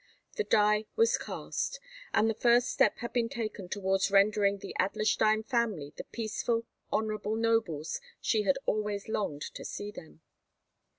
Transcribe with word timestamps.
The 0.35 0.43
die 0.45 0.85
was 0.95 1.15
cast, 1.19 1.79
and 2.11 2.27
the 2.27 2.33
first 2.33 2.71
step 2.71 2.97
had 3.01 3.13
been 3.13 3.29
taken 3.29 3.69
towards 3.69 4.09
rendering 4.09 4.57
the 4.57 4.75
Adlerstein 4.79 5.45
family 5.45 5.93
the 5.95 6.05
peaceful, 6.05 6.65
honourable 6.91 7.35
nobles 7.35 8.01
she 8.19 8.41
had 8.41 8.57
always 8.65 9.07
longed 9.07 9.43
to 9.53 9.63
see 9.63 9.91
them. 9.91 10.21